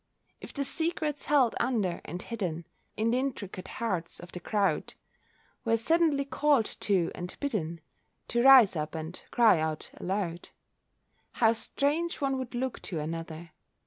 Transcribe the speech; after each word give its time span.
If 0.39 0.51
the 0.51 0.63
secrets 0.63 1.27
held 1.27 1.55
under 1.59 2.01
and 2.05 2.23
hidden 2.23 2.65
In 2.97 3.11
the 3.11 3.19
intricate 3.19 3.67
hearts 3.67 4.19
of 4.19 4.31
the 4.31 4.39
crowd 4.39 4.95
Were 5.63 5.77
suddenly 5.77 6.25
called 6.25 6.65
to, 6.79 7.11
and 7.13 7.37
bidden 7.39 7.81
To 8.29 8.41
rise 8.41 8.75
up 8.75 8.95
and 8.95 9.23
cry 9.29 9.59
out 9.59 9.91
aloud, 9.97 10.49
How 11.33 11.53
strange 11.53 12.19
one 12.19 12.39
would 12.39 12.55
look 12.55 12.81
to 12.81 12.99
another! 12.99 13.51